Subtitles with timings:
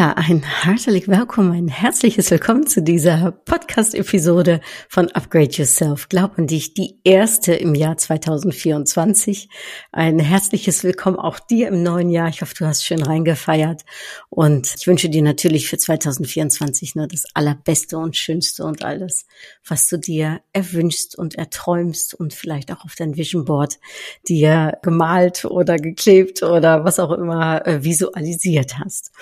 [0.00, 6.08] Ja, ein herzlich willkommen, ein herzliches Willkommen zu dieser Podcast-Episode von Upgrade Yourself.
[6.08, 9.50] Glaub an dich, die erste im Jahr 2024.
[9.92, 12.30] Ein herzliches Willkommen auch dir im neuen Jahr.
[12.30, 13.82] Ich hoffe, du hast schön reingefeiert
[14.30, 19.26] und ich wünsche dir natürlich für 2024 nur das Allerbeste und Schönste und alles,
[19.68, 23.78] was du dir erwünschst und erträumst und vielleicht auch auf dein Vision Board
[24.26, 29.12] dir gemalt oder geklebt oder was auch immer äh, visualisiert hast.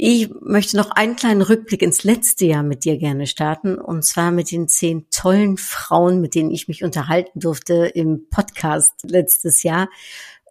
[0.00, 4.30] Ich möchte noch einen kleinen Rückblick ins letzte Jahr mit dir gerne starten, und zwar
[4.30, 9.88] mit den zehn tollen Frauen, mit denen ich mich unterhalten durfte im Podcast letztes Jahr.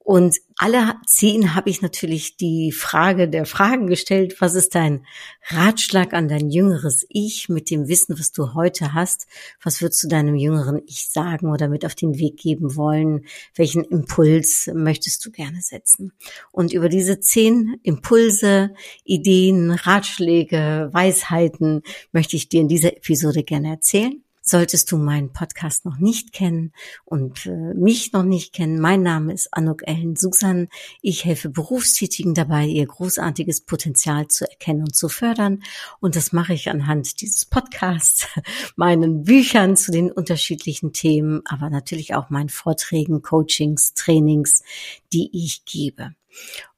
[0.08, 4.40] Und alle zehn habe ich natürlich die Frage der Fragen gestellt.
[4.40, 5.06] Was ist dein
[5.48, 9.28] Ratschlag an dein jüngeres Ich mit dem Wissen, was du heute hast?
[9.62, 13.26] Was würdest du deinem jüngeren Ich sagen oder mit auf den Weg geben wollen?
[13.54, 16.14] Welchen Impuls möchtest du gerne setzen?
[16.54, 21.82] Und über diese zehn Impulse, Ideen, Ratschläge, Weisheiten
[22.14, 24.24] möchte ich dir in dieser Episode gerne erzählen.
[24.50, 26.72] Solltest du meinen Podcast noch nicht kennen
[27.04, 30.70] und äh, mich noch nicht kennen, mein Name ist Anuk Ellen Susan.
[31.02, 35.64] Ich helfe Berufstätigen dabei, ihr großartiges Potenzial zu erkennen und zu fördern.
[36.00, 38.26] Und das mache ich anhand dieses Podcasts,
[38.78, 44.64] meinen Büchern zu den unterschiedlichen Themen, aber natürlich auch meinen Vorträgen, Coachings, Trainings,
[45.12, 46.16] die ich gebe.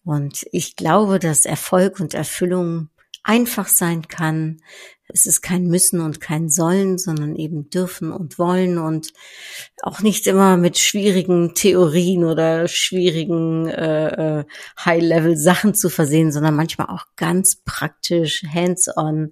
[0.04, 2.90] Und ich glaube, dass Erfolg und Erfüllung
[3.22, 4.62] einfach sein kann,
[5.12, 9.12] es ist kein Müssen und kein Sollen, sondern eben dürfen und wollen und
[9.82, 14.46] auch nicht immer mit schwierigen Theorien oder schwierigen äh, äh,
[14.84, 19.32] High-Level-Sachen zu versehen, sondern manchmal auch ganz praktisch, hands-on,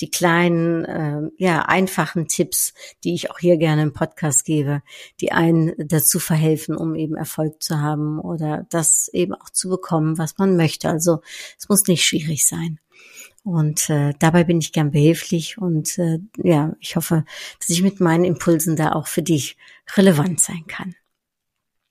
[0.00, 2.72] die kleinen, äh, ja, einfachen Tipps,
[3.04, 4.82] die ich auch hier gerne im Podcast gebe,
[5.20, 10.16] die einen dazu verhelfen, um eben Erfolg zu haben oder das eben auch zu bekommen,
[10.16, 10.88] was man möchte.
[10.88, 11.20] Also
[11.58, 12.78] es muss nicht schwierig sein.
[13.48, 17.24] Und äh, dabei bin ich gern behilflich und äh, ja, ich hoffe,
[17.58, 19.56] dass ich mit meinen Impulsen da auch für dich
[19.96, 20.94] relevant sein kann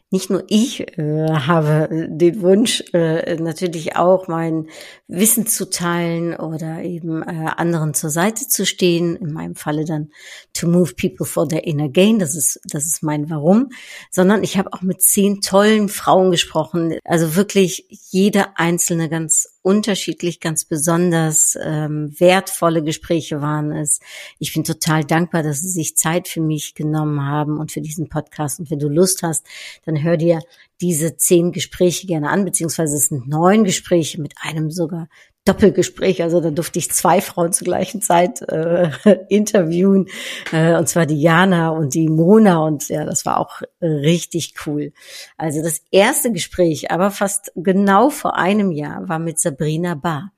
[0.10, 4.68] nicht nur ich äh, habe den Wunsch, äh, natürlich auch mein
[5.10, 9.18] Wissen zu teilen oder eben äh, anderen zur Seite zu stehen.
[9.18, 10.12] In meinem Falle dann
[10.54, 12.20] to move people for their inner gain.
[12.20, 13.70] Das ist, das ist mein Warum.
[14.10, 16.98] Sondern ich habe auch mit zehn tollen Frauen gesprochen.
[17.04, 24.00] Also wirklich jede einzelne ganz unterschiedlich, ganz besonders ähm, wertvolle Gespräche waren es.
[24.40, 28.08] Ich bin total dankbar, dass Sie sich Zeit für mich genommen haben und für diesen
[28.08, 28.62] Podcast.
[28.62, 29.46] Und wenn du Lust hast,
[29.86, 30.40] dann hör dir
[30.82, 35.08] diese zehn Gespräche gerne an, beziehungsweise es sind neun Gespräche mit einem sogar
[35.48, 36.22] Doppelgespräch.
[36.22, 38.90] Also da durfte ich zwei Frauen zur gleichen Zeit äh,
[39.30, 40.08] interviewen,
[40.52, 42.60] äh, und zwar die Jana und die Mona.
[42.60, 44.92] Und ja, das war auch richtig cool.
[45.38, 50.32] Also das erste Gespräch, aber fast genau vor einem Jahr, war mit Sabrina Bar.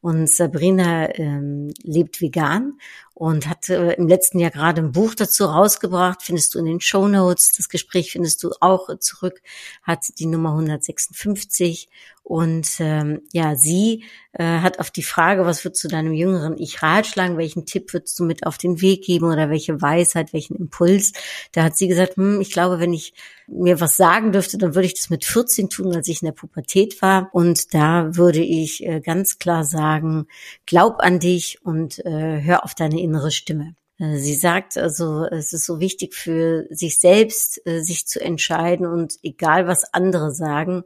[0.00, 2.78] Und Sabrina ähm, lebt vegan
[3.18, 7.08] und hat im letzten Jahr gerade ein Buch dazu rausgebracht, findest du in den Show
[7.08, 7.50] Notes.
[7.56, 9.42] Das Gespräch findest du auch zurück,
[9.82, 11.88] hat die Nummer 156
[12.28, 16.82] und ähm, ja, sie äh, hat auf die Frage, was würdest du deinem jüngeren Ich
[16.82, 21.14] ratschlagen, welchen Tipp würdest du mit auf den Weg geben oder welche Weisheit, welchen Impuls,
[21.52, 23.14] da hat sie gesagt, hm, ich glaube, wenn ich
[23.46, 26.32] mir was sagen dürfte, dann würde ich das mit 14 tun, als ich in der
[26.32, 27.30] Pubertät war.
[27.32, 30.26] Und da würde ich äh, ganz klar sagen,
[30.66, 33.74] glaub an dich und äh, hör auf deine innere Stimme.
[33.98, 38.86] Äh, sie sagt also, es ist so wichtig für sich selbst, äh, sich zu entscheiden
[38.86, 40.84] und egal was andere sagen,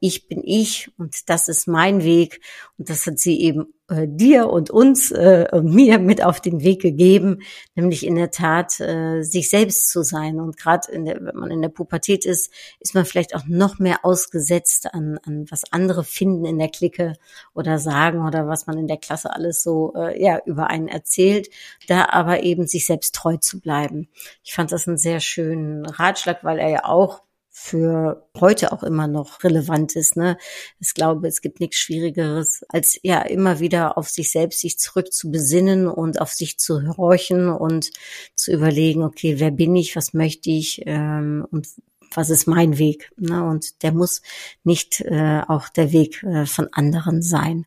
[0.00, 2.40] ich bin ich und das ist mein Weg.
[2.78, 6.62] Und das hat sie eben äh, dir und uns äh, und mir mit auf den
[6.62, 7.40] Weg gegeben,
[7.74, 10.40] nämlich in der Tat äh, sich selbst zu sein.
[10.40, 12.50] Und gerade wenn man in der Pubertät ist,
[12.80, 17.12] ist man vielleicht auch noch mehr ausgesetzt an, an was andere finden in der Clique
[17.52, 21.50] oder sagen oder was man in der Klasse alles so äh, ja über einen erzählt.
[21.88, 24.08] Da aber eben sich selbst treu zu bleiben.
[24.42, 27.20] Ich fand das einen sehr schönen Ratschlag, weil er ja auch
[27.52, 30.16] für heute auch immer noch relevant ist.
[30.16, 30.38] Ne?
[30.78, 35.12] Ich glaube, es gibt nichts Schwierigeres, als ja immer wieder auf sich selbst sich zurück
[35.12, 37.90] zu besinnen und auf sich zu horchen und
[38.36, 41.66] zu überlegen, okay, wer bin ich, was möchte ich ähm, und
[42.14, 43.12] was ist mein Weg?
[43.16, 43.44] Ne?
[43.44, 44.22] Und der muss
[44.62, 47.66] nicht äh, auch der Weg äh, von anderen sein.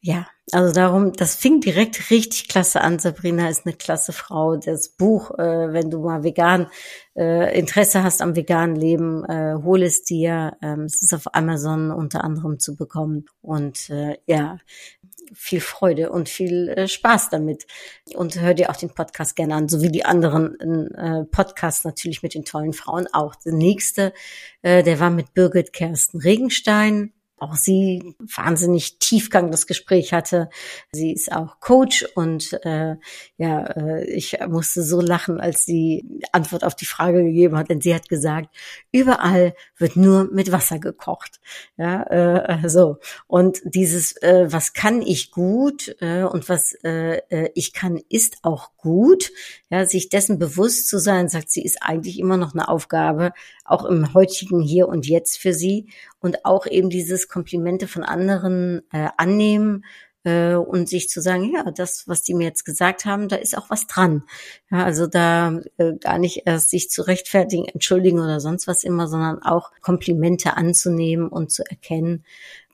[0.00, 2.98] ja, also darum, das fing direkt richtig klasse an.
[2.98, 4.56] Sabrina ist eine klasse Frau.
[4.56, 6.66] Das Buch, äh, wenn du mal vegan
[7.16, 10.56] äh, Interesse hast am veganen Leben, äh, hol es dir.
[10.60, 13.24] Ähm, es ist auf Amazon unter anderem zu bekommen.
[13.40, 14.58] Und äh, ja,
[15.32, 17.66] viel Freude und viel äh, Spaß damit.
[18.14, 20.60] Und hör dir auch den Podcast gerne an, so wie die anderen
[20.94, 23.34] äh, Podcasts natürlich mit den tollen Frauen auch.
[23.36, 24.12] Der nächste,
[24.62, 27.12] äh, der war mit Birgit Kersten Regenstein
[27.42, 30.48] auch sie wahnsinnig Tiefgang das Gespräch hatte.
[30.92, 32.96] Sie ist auch Coach und äh,
[33.36, 37.80] ja, äh, ich musste so lachen, als sie Antwort auf die Frage gegeben hat, denn
[37.80, 38.48] sie hat gesagt,
[38.92, 41.40] überall wird nur mit Wasser gekocht.
[41.76, 47.50] Ja, äh, so und dieses, äh, was kann ich gut äh, und was äh, äh
[47.54, 49.32] ich kann, ist auch gut.
[49.68, 53.32] Ja, sich dessen bewusst zu sein, sagt sie, ist eigentlich immer noch eine Aufgabe,
[53.64, 55.88] auch im heutigen Hier und Jetzt für sie
[56.22, 59.84] und auch eben dieses Komplimente von anderen äh, annehmen
[60.24, 63.56] äh, und sich zu sagen, ja, das, was die mir jetzt gesagt haben, da ist
[63.56, 64.24] auch was dran.
[64.70, 69.08] Ja, also da äh, gar nicht erst sich zu rechtfertigen, entschuldigen oder sonst was immer,
[69.08, 72.24] sondern auch Komplimente anzunehmen und zu erkennen,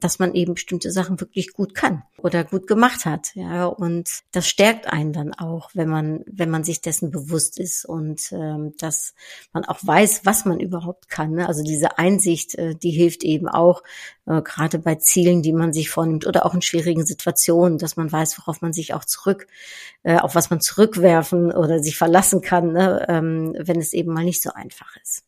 [0.01, 3.35] dass man eben bestimmte Sachen wirklich gut kann oder gut gemacht hat.
[3.35, 7.85] Ja, und das stärkt einen dann auch, wenn man, wenn man sich dessen bewusst ist
[7.85, 9.15] und ähm, dass
[9.53, 11.33] man auch weiß, was man überhaupt kann.
[11.33, 11.49] Ne?
[11.49, 13.83] Also diese Einsicht, äh, die hilft eben auch,
[14.27, 18.11] äh, gerade bei Zielen, die man sich vornimmt oder auch in schwierigen Situationen, dass man
[18.11, 19.47] weiß, worauf man sich auch zurück,
[20.05, 23.07] äh, auf was man zurückwerfen oder sich verlassen kann, ne?
[23.09, 25.25] ähm, wenn es eben mal nicht so einfach ist.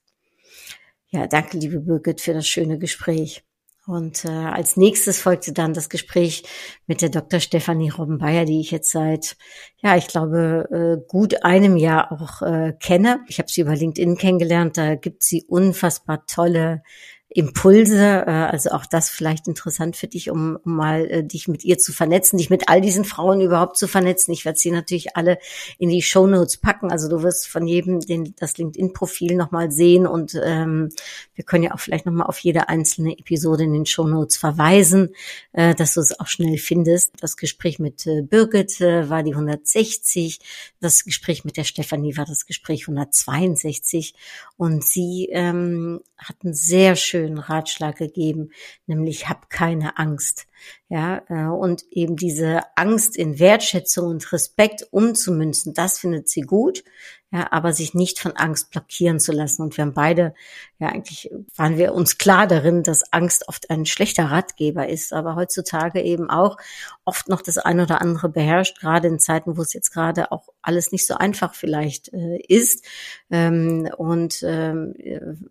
[1.09, 3.43] Ja, danke, liebe Birgit, für das schöne Gespräch.
[3.91, 6.45] Und äh, als nächstes folgte dann das Gespräch
[6.87, 7.41] mit der Dr.
[7.41, 9.37] Stefanie Robbenbayer, die ich jetzt seit,
[9.83, 10.69] ja, ich glaube,
[11.03, 13.21] äh, gut einem Jahr auch äh, kenne.
[13.27, 14.77] Ich habe sie über LinkedIn kennengelernt.
[14.77, 16.83] Da gibt sie unfassbar tolle
[17.31, 18.25] Impulse.
[18.27, 21.93] Äh, also auch das vielleicht interessant für dich, um, mal äh, dich mit ihr zu
[21.93, 24.33] vernetzen, dich mit all diesen Frauen überhaupt zu vernetzen.
[24.33, 25.39] Ich werde sie natürlich alle
[25.79, 26.91] in die Show Notes packen.
[26.91, 30.89] Also du wirst von jedem den, das LinkedIn-Profil nochmal sehen und ähm,
[31.35, 35.15] wir können ja auch vielleicht nochmal auf jede einzelne Episode in den Show Notes verweisen,
[35.53, 37.13] äh, dass du es auch schnell findest.
[37.21, 40.41] Das Gespräch mit äh, Birgit äh, war die 160,
[40.81, 44.15] das Gespräch mit der Stefanie war das Gespräch 162
[44.57, 48.51] und sie ähm, hatten sehr schön schönen Ratschlag gegeben,
[48.87, 50.47] nämlich hab keine Angst.
[50.89, 56.83] Ja, äh, und eben diese Angst in Wertschätzung und Respekt umzumünzen, das findet sie gut.
[57.33, 59.63] Ja, aber sich nicht von Angst blockieren zu lassen.
[59.63, 60.35] Und wir haben beide,
[60.81, 65.37] ja, eigentlich waren wir uns klar darin, dass Angst oft ein schlechter Ratgeber ist, aber
[65.37, 66.57] heutzutage eben auch
[67.05, 70.49] oft noch das eine oder andere beherrscht, gerade in Zeiten, wo es jetzt gerade auch
[70.61, 72.85] alles nicht so einfach vielleicht äh, ist
[73.31, 74.95] ähm, und ähm,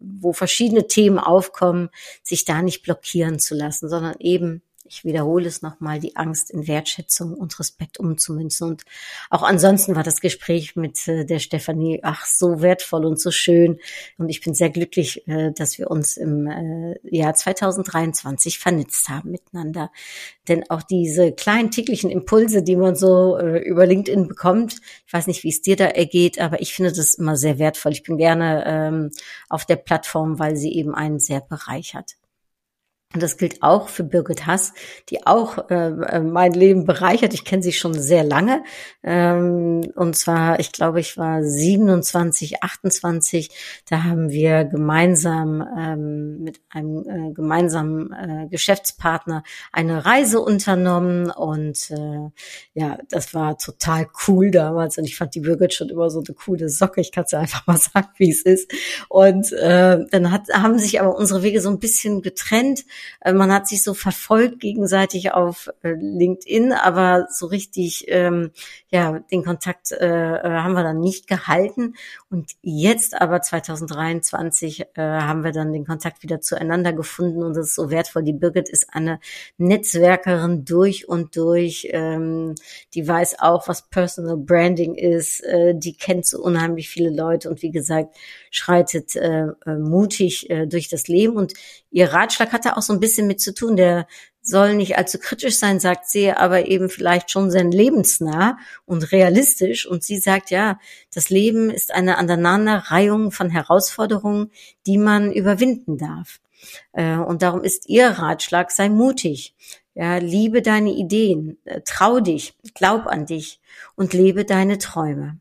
[0.02, 1.90] wo verschiedene Themen aufkommen,
[2.24, 6.68] sich da nicht blockieren zu lassen, sondern eben ich wiederhole es nochmal, die Angst in
[6.68, 8.70] Wertschätzung und Respekt umzumünzen.
[8.70, 8.84] Und
[9.30, 13.80] auch ansonsten war das Gespräch mit äh, der Stefanie, ach, so wertvoll und so schön.
[14.18, 19.32] Und ich bin sehr glücklich, äh, dass wir uns im äh, Jahr 2023 vernetzt haben
[19.32, 19.92] miteinander.
[20.48, 25.44] Denn auch diese kleinen täglichen Impulse, die man so über LinkedIn bekommt, ich weiß nicht,
[25.44, 27.92] wie es dir da ergeht, aber ich finde das immer sehr wertvoll.
[27.92, 29.12] Ich bin gerne ähm,
[29.48, 32.16] auf der Plattform, weil sie eben einen sehr bereichert.
[33.12, 34.72] Und das gilt auch für Birgit Hass,
[35.10, 37.34] die auch äh, äh, mein Leben bereichert.
[37.34, 38.64] Ich kenne sie schon sehr lange.
[39.02, 43.50] Ähm, und zwar, ich glaube, ich war 27, 28.
[43.90, 51.32] Da haben wir gemeinsam ähm, mit einem äh, gemeinsamen äh, Geschäftspartner eine Reise unternommen.
[51.32, 52.30] Und äh,
[52.76, 55.00] ja, das war total cool damals.
[55.00, 57.02] Und ich fand die Birgit schon immer so eine coole Socke.
[57.02, 58.72] Ich kann es einfach mal sagen, wie es ist.
[59.08, 62.86] Und äh, dann hat, haben sich aber unsere Wege so ein bisschen getrennt.
[63.22, 68.52] Äh, man hat sich so verfolgt gegenseitig auf äh, LinkedIn, aber so richtig, ähm,
[68.90, 71.96] ja, den Kontakt äh, äh, haben wir dann nicht gehalten.
[72.30, 77.68] Und jetzt aber 2023 äh, haben wir dann den Kontakt wieder zueinander gefunden und das
[77.68, 78.24] ist so wertvoll.
[78.24, 79.20] Die Birgit ist eine
[79.58, 81.88] Netzwerkerin durch und durch.
[81.92, 82.56] Ähm,
[82.94, 85.42] die weiß auch, was Personal Branding ist.
[85.42, 88.16] Äh, die kennt so unheimlich viele Leute und wie gesagt,
[88.52, 91.36] schreitet äh, mutig äh, durch das Leben.
[91.36, 91.54] Und
[91.92, 93.76] ihr Ratschlag hatte auch so ein bisschen mit zu tun.
[93.76, 94.08] Der
[94.42, 99.86] soll nicht allzu kritisch sein, sagt sie, aber eben vielleicht schon sehr lebensnah und realistisch.
[99.86, 100.80] Und sie sagt, ja,
[101.14, 104.52] das Leben ist eine Aneinanderreihung von Herausforderungen,
[104.86, 106.40] die man überwinden darf.
[106.94, 109.56] Äh, und darum ist ihr Ratschlag, sei mutig.
[109.96, 113.60] Ja, liebe deine Ideen, äh, trau dich, glaub an dich
[113.96, 115.40] und lebe deine Träume.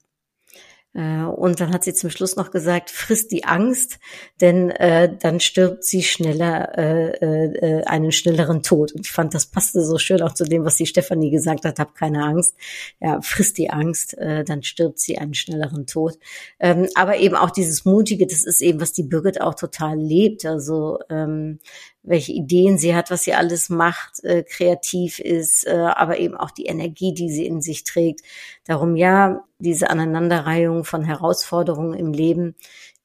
[0.98, 4.00] Äh, und dann hat sie zum Schluss noch gesagt, frisst die Angst,
[4.40, 8.92] denn äh, dann stirbt sie schneller, äh, äh, einen schnelleren Tod.
[8.92, 11.78] Und ich fand, das passte so schön auch zu dem, was die Stefanie gesagt hat,
[11.78, 12.56] hab keine Angst.
[13.00, 16.18] Ja, frisst die Angst, äh, dann stirbt sie einen schnelleren Tod.
[16.58, 20.44] Ähm, aber eben auch dieses Mutige, das ist eben, was die Birgit auch total lebt.
[20.44, 21.60] Also ähm,
[22.02, 26.50] welche Ideen sie hat, was sie alles macht, äh, kreativ ist, äh, aber eben auch
[26.50, 28.22] die Energie, die sie in sich trägt.
[28.64, 32.54] Darum ja, diese Aneinanderreihung von Herausforderungen im Leben,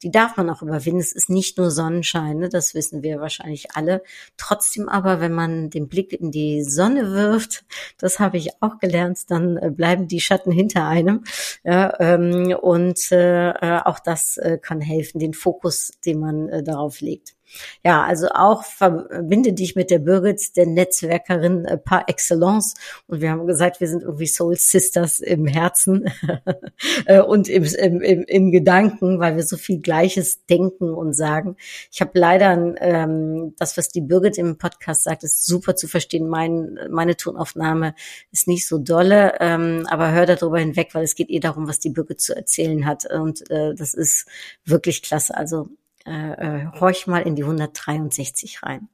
[0.03, 0.99] die darf man auch überwinden.
[0.99, 2.49] Es ist nicht nur Sonnenschein, ne?
[2.49, 4.03] das wissen wir wahrscheinlich alle.
[4.37, 7.65] Trotzdem aber, wenn man den Blick in die Sonne wirft,
[7.97, 11.23] das habe ich auch gelernt, dann äh, bleiben die Schatten hinter einem.
[11.63, 16.63] Ja, ähm, und äh, äh auch das äh, kann helfen, den Fokus, den man äh,
[16.63, 17.35] darauf legt.
[17.83, 22.75] Ja, also auch verbinde dich mit der Birgit, der Netzwerkerin äh, par excellence.
[23.07, 26.09] Und wir haben gesagt, wir sind irgendwie Soul Sisters im Herzen
[27.05, 31.57] äh, und im, im, im, im Gedanken, weil wir so viel Gleiches denken und sagen.
[31.91, 36.27] Ich habe leider ähm, das, was die Birgit im Podcast sagt, ist super zu verstehen.
[36.27, 37.95] Mein, meine Tonaufnahme
[38.31, 41.79] ist nicht so dolle, ähm, aber hör darüber hinweg, weil es geht eh darum, was
[41.79, 43.05] die Birgit zu erzählen hat.
[43.09, 44.27] Und äh, das ist
[44.65, 45.35] wirklich klasse.
[45.35, 45.67] Also
[46.05, 48.89] äh, horch mal in die 163 rein.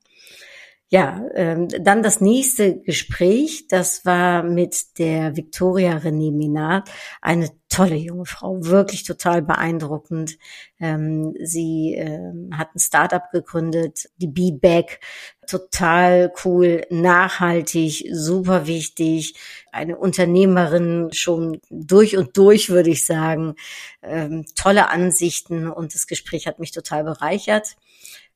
[0.91, 6.89] Ja, ähm, dann das nächste Gespräch, das war mit der Victoria René Minard,
[7.21, 10.39] eine tolle junge Frau, wirklich total beeindruckend.
[10.79, 14.99] Ähm, sie ähm, hat ein Startup gegründet, die B-Bag,
[15.47, 19.35] total cool, nachhaltig, super wichtig,
[19.71, 23.53] eine Unternehmerin schon durch und durch, würde ich sagen,
[24.01, 27.75] ähm, tolle Ansichten und das Gespräch hat mich total bereichert.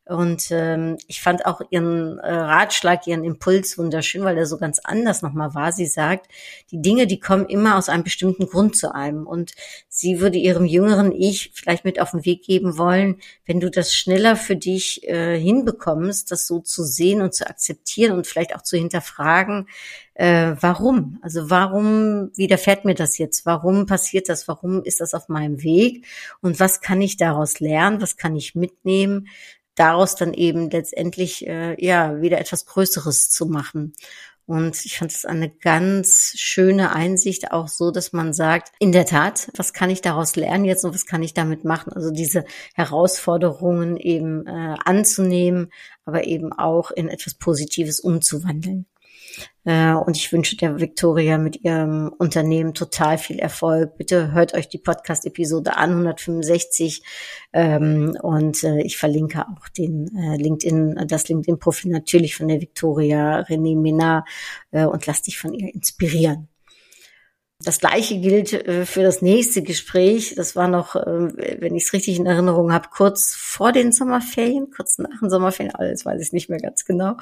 [0.06, 4.80] Und ähm, ich fand auch ihren äh, Ratschlag, ihren Impuls wunderschön, weil er so ganz
[4.84, 5.72] anders nochmal war.
[5.72, 6.28] Sie sagt,
[6.72, 9.26] die Dinge, die kommen immer aus einem bestimmten Grund zu einem.
[9.26, 9.54] Und
[9.88, 13.96] sie würde ihrem jüngeren Ich vielleicht mit auf den Weg geben wollen, wenn du das
[13.96, 18.62] schneller für dich äh, hinbekommst, das so zu sehen und zu akzeptieren und vielleicht auch
[18.62, 19.68] zu hinterfragen,
[20.16, 21.18] äh, warum?
[21.22, 23.46] Also warum widerfährt mir das jetzt?
[23.46, 24.48] Warum passiert das?
[24.50, 26.06] Warum ist das auf meinem Weg?
[26.42, 28.02] Und was kann ich daraus lernen?
[28.02, 29.28] Was kann ich mitnehmen?
[29.75, 33.94] Daraus dann eben letztendlich äh, ja wieder etwas Größeres zu machen.
[34.46, 39.06] Und ich fand es eine ganz schöne Einsicht, auch so, dass man sagt, in der
[39.06, 41.94] Tat, was kann ich daraus lernen jetzt und was kann ich damit machen?
[41.94, 45.72] Also diese Herausforderungen eben äh, anzunehmen,
[46.03, 48.86] aber eben auch in etwas Positives umzuwandeln.
[49.66, 53.98] Äh, und ich wünsche der Victoria mit ihrem Unternehmen total viel Erfolg.
[53.98, 57.04] Bitte hört euch die Podcast-Episode an, 165.
[57.54, 63.42] Ähm, und äh, ich verlinke auch den äh, LinkedIn, das LinkedIn-Profil natürlich von der Victoria
[63.42, 64.28] René Menard
[64.72, 66.50] und lass dich von ihr inspirieren.
[67.60, 70.36] Das gleiche gilt äh, für das nächste Gespräch.
[70.36, 74.70] Das war noch, äh, wenn ich es richtig in Erinnerung habe, kurz vor den Sommerferien,
[74.76, 77.16] kurz nach den Sommerferien, alles weiß ich nicht mehr ganz genau.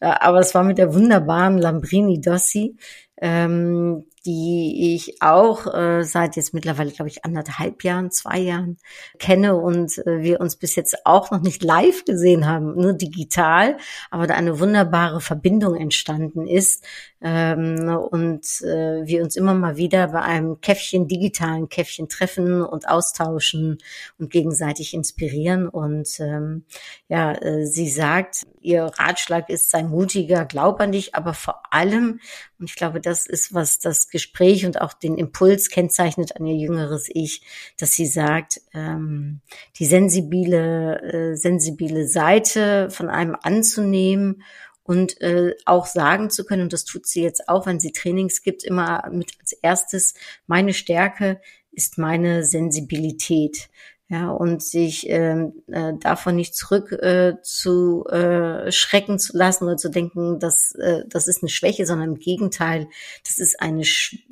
[0.00, 2.76] Äh, aber es war mit der wunderbaren Lambrini Dossi,
[3.20, 8.76] ähm, die ich auch äh, seit jetzt mittlerweile, glaube ich, anderthalb Jahren, zwei Jahren
[9.18, 13.78] kenne und äh, wir uns bis jetzt auch noch nicht live gesehen haben, nur digital,
[14.10, 16.84] aber da eine wunderbare Verbindung entstanden ist
[17.20, 22.88] ähm, und äh, wir uns immer mal wieder bei einem Käffchen, digitalen Käffchen treffen und
[22.88, 23.78] austauschen
[24.18, 25.68] und gegenseitig inspirieren.
[25.68, 26.64] Und ähm,
[27.08, 32.20] ja, äh, sie sagt, ihr Ratschlag ist, sei mutiger, glaub an dich, aber vor allem,
[32.58, 36.56] und ich glaube, das ist, was das Gespräch und auch den Impuls kennzeichnet an ihr
[36.56, 37.42] jüngeres Ich,
[37.78, 39.40] dass sie sagt, ähm,
[39.78, 44.42] die sensibile, äh, sensibile Seite von einem anzunehmen
[44.82, 48.42] und äh, auch sagen zu können, und das tut sie jetzt auch, wenn sie Trainings
[48.42, 50.14] gibt, immer mit als erstes,
[50.46, 53.68] meine Stärke ist meine Sensibilität
[54.10, 59.76] ja, und sich ähm, äh, davon nicht zurück äh, zu äh, schrecken zu lassen oder
[59.76, 62.88] zu denken, dass äh, das ist eine Schwäche, sondern im Gegenteil,
[63.26, 63.84] das ist eine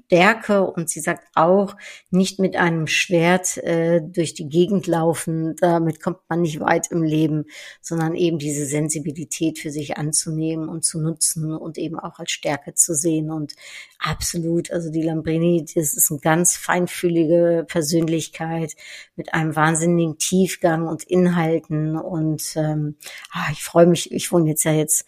[0.07, 1.77] Stärke und sie sagt auch,
[2.11, 7.03] nicht mit einem Schwert äh, durch die Gegend laufen, damit kommt man nicht weit im
[7.03, 7.47] Leben,
[7.81, 12.75] sondern eben diese Sensibilität für sich anzunehmen und zu nutzen und eben auch als Stärke
[12.75, 13.31] zu sehen.
[13.33, 13.55] Und
[13.99, 18.75] absolut, also die Lambrini, das ist eine ganz feinfühlige Persönlichkeit
[19.17, 21.97] mit einem wahnsinnigen Tiefgang und Inhalten.
[21.97, 22.95] Und ähm,
[23.33, 25.05] ah, ich freue mich, ich wohne jetzt ja jetzt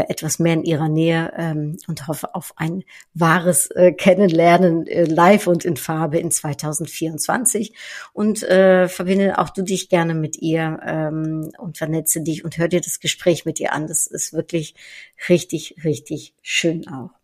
[0.00, 2.84] etwas mehr in ihrer Nähe ähm, und hoffe auf ein
[3.14, 7.74] wahres äh, Kennenlernen äh, live und in Farbe in 2024
[8.12, 12.68] und äh, verbinde auch du dich gerne mit ihr ähm, und vernetze dich und hör
[12.68, 13.86] dir das Gespräch mit ihr an.
[13.86, 14.74] Das ist wirklich
[15.28, 17.21] richtig, richtig schön auch.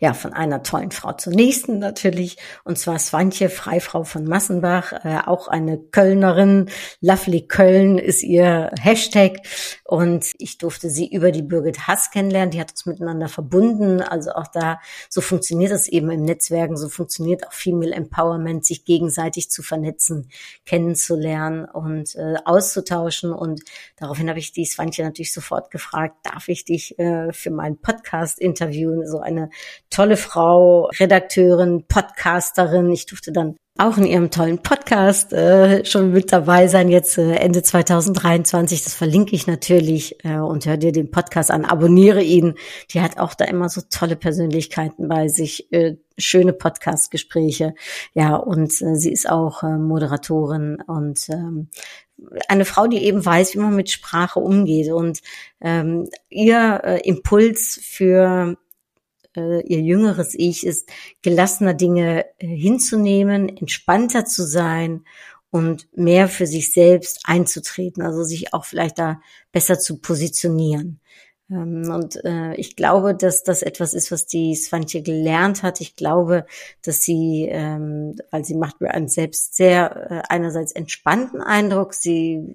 [0.00, 2.36] Ja, von einer tollen Frau zur nächsten natürlich.
[2.62, 6.70] Und zwar Swantje, Freifrau von Massenbach, äh, auch eine Kölnerin.
[7.00, 9.38] Lovely Köln ist ihr Hashtag.
[9.84, 12.52] Und ich durfte sie über die Birgit Hass kennenlernen.
[12.52, 14.00] Die hat uns miteinander verbunden.
[14.00, 14.78] Also auch da,
[15.08, 16.76] so funktioniert es eben im Netzwerken.
[16.76, 20.30] So funktioniert auch Female Empowerment, sich gegenseitig zu vernetzen,
[20.64, 23.32] kennenzulernen und äh, auszutauschen.
[23.32, 23.62] Und
[23.96, 28.38] daraufhin habe ich die Swantje natürlich sofort gefragt, darf ich dich äh, für meinen Podcast
[28.38, 29.04] interviewen?
[29.04, 29.50] So eine
[29.90, 32.90] tolle Frau, Redakteurin, Podcasterin.
[32.90, 37.36] Ich durfte dann auch in ihrem tollen Podcast äh, schon mit dabei sein, jetzt äh,
[37.36, 38.82] Ende 2023.
[38.82, 42.54] Das verlinke ich natürlich äh, und hör dir den Podcast an, abonniere ihn.
[42.90, 47.74] Die hat auch da immer so tolle Persönlichkeiten bei sich, äh, schöne Podcast-Gespräche.
[48.14, 51.68] Ja, und äh, sie ist auch äh, Moderatorin und ähm,
[52.48, 54.90] eine Frau, die eben weiß, wie man mit Sprache umgeht.
[54.90, 55.20] Und
[55.60, 58.56] ähm, ihr äh, Impuls für
[59.38, 60.88] äh, ihr jüngeres Ich ist,
[61.22, 65.04] gelassener Dinge äh, hinzunehmen, entspannter zu sein
[65.50, 69.20] und mehr für sich selbst einzutreten, also sich auch vielleicht da
[69.52, 71.00] besser zu positionieren.
[71.50, 75.80] Ähm, und äh, ich glaube, dass das etwas ist, was die Svantje gelernt hat.
[75.80, 76.46] Ich glaube,
[76.82, 81.94] dass sie, ähm, weil sie macht mir einen selbst sehr äh, einerseits entspannten Eindruck.
[81.94, 82.54] Sie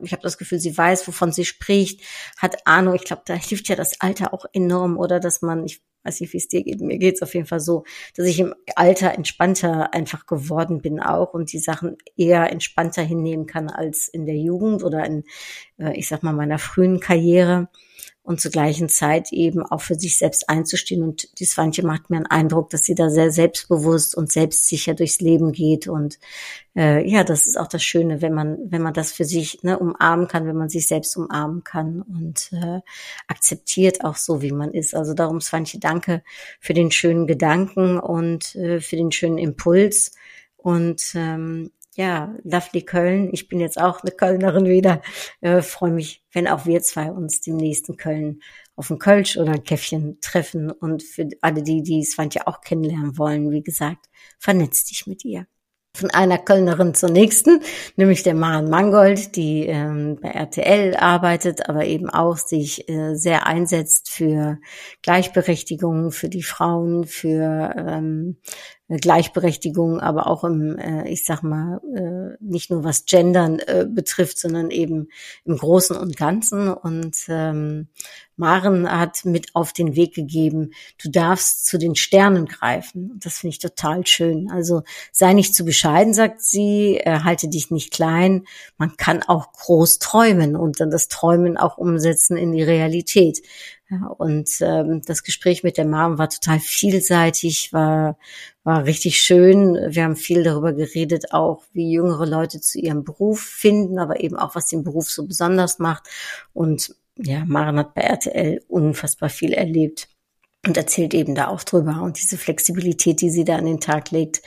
[0.00, 2.00] ich habe das Gefühl, sie weiß, wovon sie spricht,
[2.38, 2.94] hat Ahnung.
[2.94, 6.32] Ich glaube, da hilft ja das Alter auch enorm, oder dass man, ich weiß nicht,
[6.32, 6.80] wie es dir geht.
[6.80, 7.84] Mir geht es auf jeden Fall so,
[8.16, 13.46] dass ich im Alter entspannter einfach geworden bin auch und die Sachen eher entspannter hinnehmen
[13.46, 15.24] kann als in der Jugend oder in,
[15.78, 17.68] äh, ich sag mal, meiner frühen Karriere
[18.24, 21.02] und zur gleichen Zeit eben auch für sich selbst einzustehen.
[21.02, 25.20] Und die Swantje macht mir einen Eindruck, dass sie da sehr selbstbewusst und selbstsicher durchs
[25.20, 25.88] Leben geht.
[25.88, 26.20] Und
[26.76, 29.76] äh, ja, das ist auch das Schöne, wenn man, wenn man das für sich ne,
[29.76, 32.80] umarmen kann, wenn man sich selbst umarmen kann und äh,
[33.26, 34.94] akzeptiert auch so, wie man ist.
[34.94, 36.22] Also darum, Swantje, danke
[36.60, 40.12] für den schönen Gedanken und äh, für den schönen Impuls.
[40.56, 43.30] Und ähm, ja, Lovely Köln.
[43.32, 45.02] Ich bin jetzt auch eine Kölnerin wieder.
[45.40, 48.40] Äh, Freue mich, wenn auch wir zwei uns dem nächsten Köln
[48.76, 50.70] auf ein Kölsch oder ein Käffchen treffen.
[50.70, 54.06] Und für alle die, die Svantje auch kennenlernen wollen, wie gesagt,
[54.38, 55.46] vernetz dich mit ihr
[55.94, 57.60] von einer Kölnerin zur nächsten,
[57.96, 63.46] nämlich der Maren Mangold, die ähm, bei RTL arbeitet, aber eben auch sich äh, sehr
[63.46, 64.58] einsetzt für
[65.02, 68.38] Gleichberechtigung für die Frauen, für ähm,
[68.98, 74.38] Gleichberechtigung, aber auch im, äh, ich sag mal, äh, nicht nur was Gendern äh, betrifft,
[74.38, 75.08] sondern eben
[75.44, 76.72] im Großen und Ganzen.
[76.72, 77.88] Und ähm,
[78.36, 83.18] Maren hat mit auf den Weg gegeben, du darfst zu den Sternen greifen.
[83.22, 84.50] Das finde ich total schön.
[84.50, 88.44] Also sei nicht zu bescheiden, sagt sie, äh, halte dich nicht klein.
[88.78, 93.42] Man kann auch groß träumen und dann das Träumen auch umsetzen in die Realität.
[93.92, 98.16] Ja, und ähm, das Gespräch mit der Mom war total vielseitig, war,
[98.64, 99.74] war richtig schön.
[99.86, 104.36] Wir haben viel darüber geredet, auch wie jüngere Leute zu ihrem Beruf finden, aber eben
[104.36, 106.08] auch, was den Beruf so besonders macht.
[106.54, 110.08] Und ja, Maren hat bei RTL unfassbar viel erlebt
[110.64, 112.02] und erzählt eben da auch drüber.
[112.02, 114.42] Und diese Flexibilität, die sie da an den Tag legt,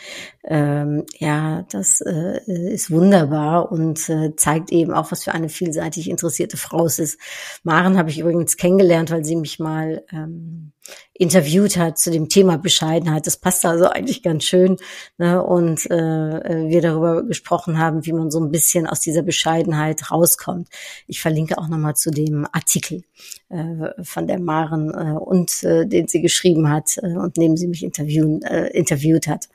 [0.46, 6.10] ähm, ja, das äh, ist wunderbar und äh, zeigt eben auch, was für eine vielseitig
[6.10, 7.20] interessierte Frau es ist.
[7.64, 10.72] Maren habe ich übrigens kennengelernt, weil sie mich mal ähm,
[11.14, 13.26] interviewt hat zu dem Thema Bescheidenheit.
[13.26, 14.78] Das passt also eigentlich ganz schön.
[15.18, 15.42] Ne?
[15.42, 20.68] Und äh, wir darüber gesprochen haben, wie man so ein bisschen aus dieser Bescheidenheit rauskommt.
[21.08, 23.04] Ich verlinke auch nochmal zu dem Artikel
[23.50, 27.68] äh, von der Maren äh, und äh, den sie geschrieben hat äh, und neben sie
[27.68, 29.48] mich interviewen, äh, interviewt hat.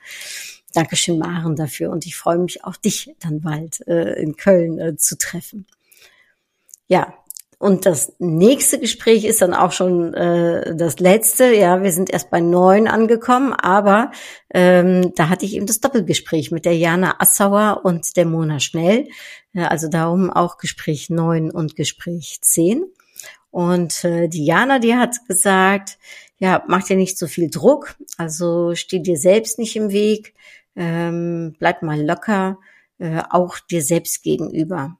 [0.72, 1.90] Dankeschön, Maren, dafür.
[1.90, 5.66] Und ich freue mich auch dich dann bald äh, in Köln äh, zu treffen.
[6.86, 7.14] Ja,
[7.60, 11.54] und das nächste Gespräch ist dann auch schon äh, das letzte.
[11.54, 14.12] Ja, wir sind erst bei neun angekommen, aber
[14.48, 19.08] ähm, da hatte ich eben das Doppelgespräch mit der Jana Assauer und der Mona Schnell.
[19.52, 22.82] Ja, also darum auch Gespräch neun und Gespräch zehn.
[23.50, 25.98] Und äh, die Jana, die hat gesagt,
[26.38, 30.32] ja, mach dir nicht so viel Druck, also steh dir selbst nicht im Weg,
[30.76, 32.56] ähm, bleib mal locker,
[32.98, 34.96] äh, auch dir selbst gegenüber.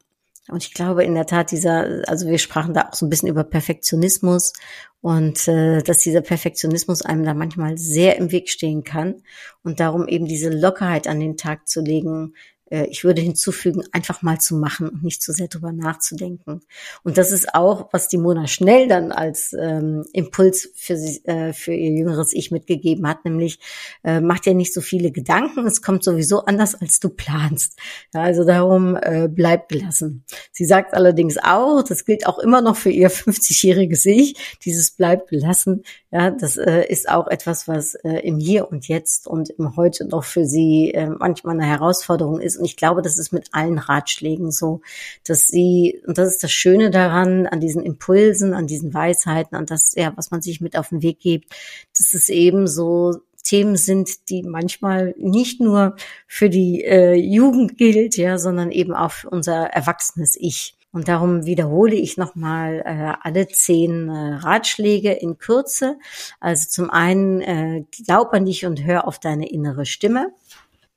[0.49, 3.29] Und ich glaube in der Tat dieser, also wir sprachen da auch so ein bisschen
[3.29, 4.53] über Perfektionismus
[5.01, 9.23] und äh, dass dieser Perfektionismus einem da manchmal sehr im Weg stehen kann
[9.63, 12.35] und darum eben diese Lockerheit an den Tag zu legen,
[12.71, 16.61] ich würde hinzufügen, einfach mal zu machen und nicht zu sehr drüber nachzudenken.
[17.03, 21.53] Und das ist auch, was die Mona schnell dann als ähm, Impuls für, sie, äh,
[21.53, 23.59] für ihr jüngeres Ich mitgegeben hat, nämlich
[24.05, 27.79] äh, macht ja nicht so viele Gedanken, es kommt sowieso anders, als du planst.
[28.15, 30.25] Ja, also darum äh, bleib gelassen.
[30.53, 35.29] Sie sagt allerdings auch, das gilt auch immer noch für ihr 50-jähriges Ich, dieses bleib
[35.29, 39.77] gelassen, ja, das äh, ist auch etwas, was äh, im Hier und Jetzt und im
[39.77, 42.57] Heute noch für sie äh, manchmal eine Herausforderung ist.
[42.61, 44.83] Und ich glaube, das ist mit allen Ratschlägen so,
[45.27, 49.67] dass sie, und das ist das Schöne daran, an diesen Impulsen, an diesen Weisheiten, an
[49.67, 51.53] das, ja, was man sich mit auf den Weg gibt,
[51.97, 55.97] dass es eben so Themen sind, die manchmal nicht nur
[56.27, 60.77] für die äh, Jugend gilt, ja, sondern eben auch für unser erwachsenes Ich.
[60.93, 65.99] Und darum wiederhole ich nochmal äh, alle zehn äh, Ratschläge in Kürze.
[66.41, 70.33] Also zum einen, äh, glaub an dich und hör auf deine innere Stimme.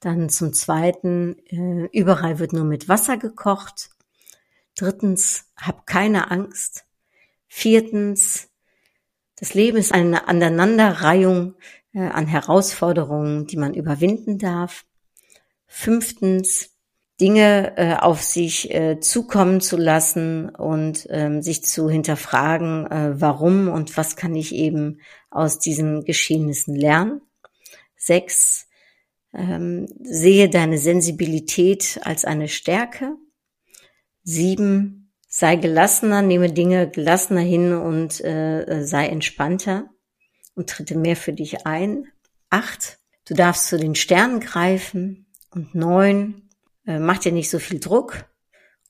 [0.03, 3.89] Dann zum zweiten, äh, überall wird nur mit Wasser gekocht.
[4.75, 6.83] Drittens, hab keine Angst.
[7.47, 8.49] Viertens,
[9.37, 11.55] das Leben ist eine Aneinanderreihung
[11.93, 14.83] äh, an Herausforderungen, die man überwinden darf.
[15.67, 16.71] Fünftens,
[17.21, 23.69] Dinge äh, auf sich äh, zukommen zu lassen und ähm, sich zu hinterfragen, äh, warum
[23.69, 27.21] und was kann ich eben aus diesen Geschehnissen lernen.
[27.95, 28.67] Sechs,
[29.33, 33.15] ähm, sehe deine Sensibilität als eine Stärke.
[34.23, 39.89] Sieben, sei gelassener, nehme Dinge gelassener hin und äh, sei entspannter
[40.55, 42.07] und tritte mehr für dich ein.
[42.49, 45.27] Acht, du darfst zu den Sternen greifen.
[45.49, 46.49] Und neun,
[46.87, 48.25] äh, mach dir nicht so viel Druck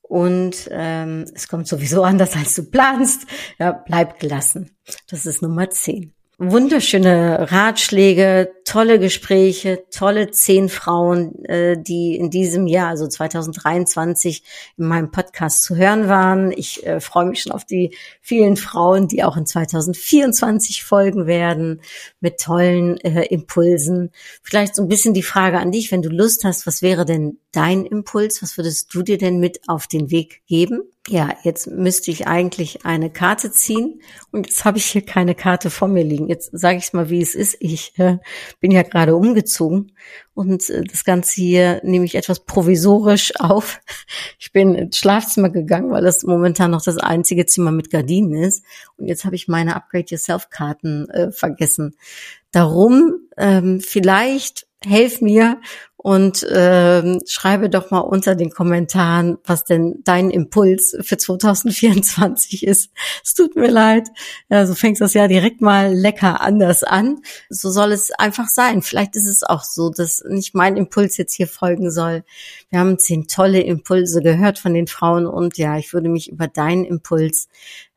[0.00, 3.26] und ähm, es kommt sowieso anders, als du planst.
[3.58, 4.70] Ja, bleib gelassen.
[5.08, 12.66] Das ist Nummer 10 wunderschöne Ratschläge, tolle Gespräche, tolle zehn Frauen, äh, die in diesem
[12.66, 14.42] Jahr, also 2023,
[14.76, 16.50] in meinem Podcast zu hören waren.
[16.52, 21.80] Ich äh, freue mich schon auf die vielen Frauen, die auch in 2024 folgen werden,
[22.20, 24.10] mit tollen äh, Impulsen.
[24.42, 27.38] Vielleicht so ein bisschen die Frage an dich, wenn du Lust hast, was wäre denn
[27.52, 28.42] dein Impuls?
[28.42, 30.82] Was würdest du dir denn mit auf den Weg geben?
[31.06, 35.68] Ja, jetzt müsste ich eigentlich eine Karte ziehen und jetzt habe ich hier keine Karte
[35.68, 36.28] vor mir liegen.
[36.28, 37.58] Jetzt sage ich es mal, wie es ist.
[37.60, 38.18] Ich äh,
[38.60, 39.92] bin ja gerade umgezogen
[40.32, 43.80] und äh, das Ganze hier nehme ich etwas provisorisch auf.
[44.38, 48.64] Ich bin ins Schlafzimmer gegangen, weil das momentan noch das einzige Zimmer mit Gardinen ist
[48.96, 51.96] und jetzt habe ich meine Upgrade Yourself Karten äh, vergessen.
[52.50, 55.60] Darum ähm, vielleicht helf mir
[56.04, 62.90] und ähm, schreibe doch mal unter den Kommentaren, was denn dein Impuls für 2024 ist.
[63.24, 64.08] Es tut mir leid,
[64.50, 67.22] ja, so fängt das ja direkt mal lecker anders an.
[67.48, 68.82] So soll es einfach sein.
[68.82, 72.22] Vielleicht ist es auch so, dass nicht mein Impuls jetzt hier folgen soll.
[72.68, 76.48] Wir haben zehn tolle Impulse gehört von den Frauen und ja, ich würde mich über
[76.48, 77.48] deinen Impuls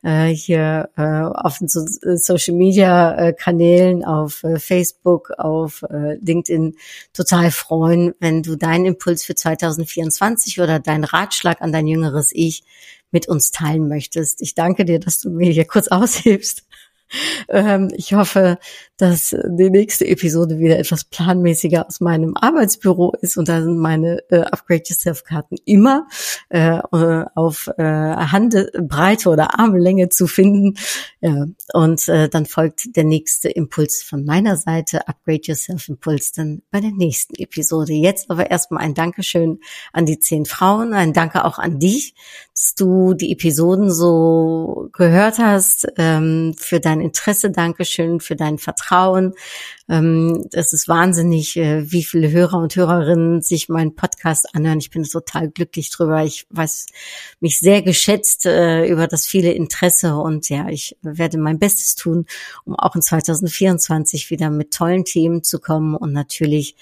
[0.08, 5.84] äh, hier äh, auf den so äh, Social Media äh, Kanälen, auf äh, Facebook, auf
[5.84, 6.78] äh, LinkedIn
[7.12, 12.64] total freuen, wenn du deinen Impuls für 2024 oder deinen Ratschlag an dein jüngeres Ich
[13.12, 14.42] mit uns teilen möchtest.
[14.42, 16.67] Ich danke dir, dass du mir hier kurz aushilfst.
[17.50, 18.58] Ähm, ich hoffe,
[18.98, 24.24] dass die nächste Episode wieder etwas planmäßiger aus meinem Arbeitsbüro ist und da sind meine
[24.30, 26.08] äh, Upgrade Yourself Karten immer
[26.50, 26.80] äh,
[27.36, 30.76] auf äh, Handbreite oder Armlänge zu finden.
[31.22, 36.64] Ja, und äh, dann folgt der nächste Impuls von meiner Seite, Upgrade Yourself Impuls, dann
[36.72, 37.94] bei der nächsten Episode.
[37.94, 39.60] Jetzt aber erstmal ein Dankeschön
[39.94, 42.16] an die zehn Frauen, ein Danke auch an dich,
[42.54, 49.34] dass du die Episoden so gehört hast, ähm, für dein Interesse, Dankeschön, für dein Vertrauen.
[49.90, 54.80] Ähm, das ist wahnsinnig, äh, wie viele Hörer und Hörerinnen sich meinen Podcast anhören.
[54.80, 56.24] Ich bin total glücklich drüber.
[56.24, 56.88] Ich weiß
[57.40, 62.26] mich sehr geschätzt äh, über das viele Interesse und ja, ich werde mein Bestes tun,
[62.66, 66.76] um auch in 2024 wieder mit tollen Themen zu kommen und natürlich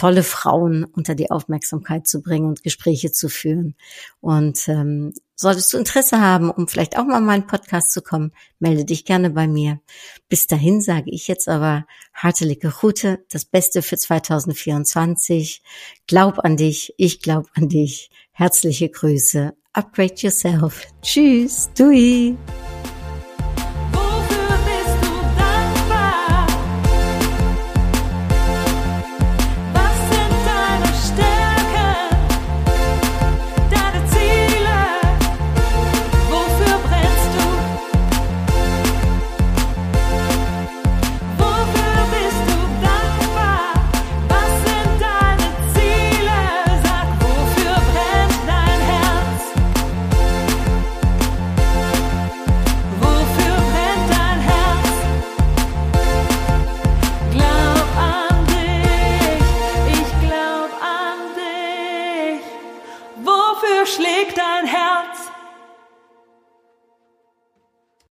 [0.00, 3.74] tolle Frauen unter die Aufmerksamkeit zu bringen und Gespräche zu führen.
[4.22, 8.32] Und ähm, solltest du Interesse haben, um vielleicht auch mal in meinen Podcast zu kommen,
[8.60, 9.78] melde dich gerne bei mir.
[10.30, 11.84] Bis dahin sage ich jetzt aber
[12.14, 15.62] hartelige Gute, das Beste für 2024.
[16.06, 18.10] Glaub an dich, ich glaub an dich.
[18.32, 19.52] Herzliche Grüße.
[19.74, 20.86] Upgrade yourself.
[21.02, 22.38] Tschüss, Dui.